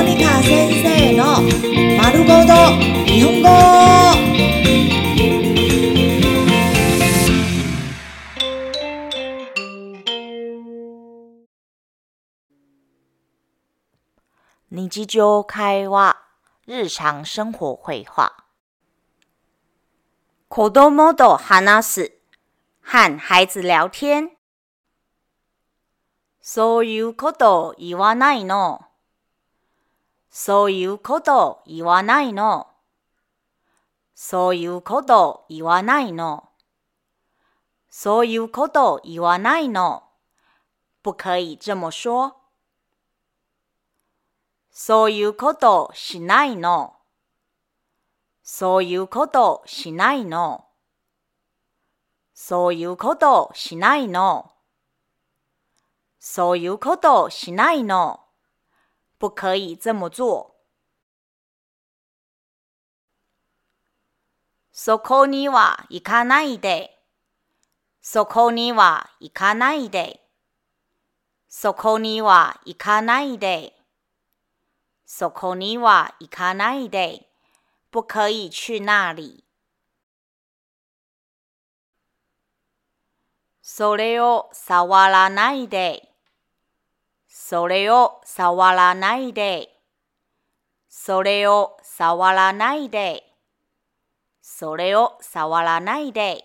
[0.00, 1.42] モニカ先生の
[1.98, 2.54] 丸ごと
[3.04, 3.48] 日本語。
[14.70, 16.16] 日常会話、
[16.66, 18.32] 日常生活会話。
[20.48, 22.12] 子供と話す、
[22.82, 24.30] 和孩子聊天。
[26.40, 28.89] そういうこと言わないの。
[30.30, 32.68] そういうこと言わないの。
[34.14, 36.48] そういうこと言わないの。
[37.88, 40.04] そういうこと言わないの。
[41.02, 42.36] 不可以这么说。
[44.70, 46.94] そういうことしないの。
[48.42, 50.64] そういうことしないの。
[52.34, 54.52] そういうことしないの。
[56.20, 58.20] そういうことしないの。
[59.20, 60.56] 不可以这么做。
[64.72, 66.98] そこには行かないで。
[68.00, 70.26] そこには行かないで。
[71.50, 73.76] そこには行かないで。
[75.04, 77.28] そこには行かないで。
[77.90, 79.44] 不可以去那里。
[83.60, 86.09] それを触らないで。
[87.32, 89.68] それを触らないで。
[90.88, 93.22] それを触らないで。
[94.42, 96.44] それを触らないで。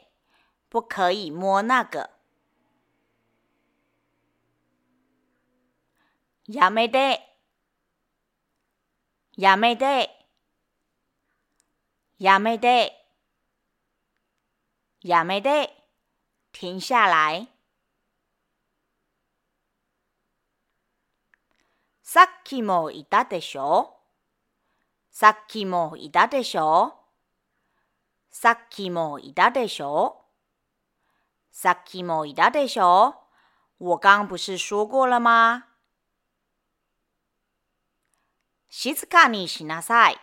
[0.70, 2.12] 不可以摸那个。
[6.48, 7.20] やめて。
[9.36, 10.12] やめて。
[12.20, 12.94] やめて。
[15.02, 15.74] やめて。
[16.52, 17.55] 停下来。
[22.16, 23.94] さっきもいたでしょ？
[25.12, 26.94] さっきもいたでしょ？
[28.32, 30.16] さっきもいたでしょ？
[31.52, 33.16] さっきもいたでしょ？
[33.80, 35.64] 我刚不是说过了吗？
[38.70, 40.18] 静かにしなさい。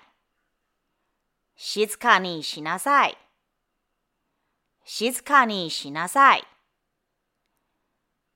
[1.56, 3.18] 静かにしなさい。
[4.86, 6.44] 静かにしなさい。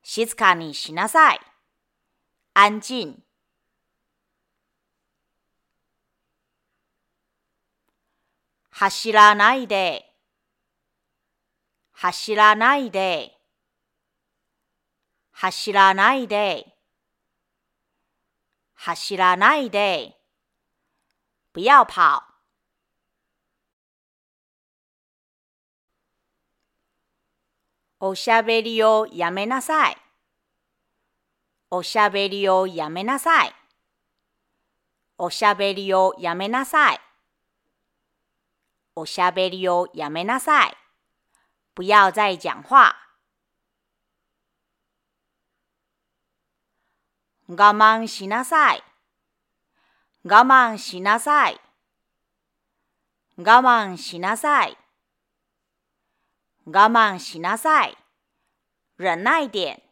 [0.03, 1.41] 静かにしなさい。
[2.53, 3.26] 安静。
[8.79, 10.05] 走らないで。
[11.93, 13.33] 走らないで。
[15.33, 16.77] 走らないで。
[18.75, 20.15] 走らないで。
[21.55, 22.23] 不要跑。
[28.01, 29.97] おしゃべりをやめなさい。
[31.71, 33.55] おしゃべりをやめなさい。
[35.17, 37.06] おしゃべりをやめなさい。
[38.97, 40.75] おしゃべりをやめなさい。
[41.75, 42.97] 不要再讲话。
[47.47, 48.83] 我慢しなさい。
[50.25, 51.61] 我慢しなさい。
[53.37, 54.79] 我慢しなさい。
[56.65, 57.97] 我慢しなさい。
[58.99, 59.86] 忍耐点。